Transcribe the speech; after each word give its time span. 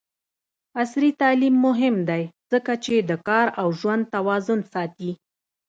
عصري 0.81 1.09
تعلیم 1.21 1.55
مهم 1.67 1.95
دی 2.09 2.23
ځکه 2.51 2.73
چې 2.83 2.93
د 3.09 3.11
کار 3.27 3.47
او 3.61 3.67
ژوند 3.79 4.03
توازن 4.15 4.59
ساتي. 4.73 5.11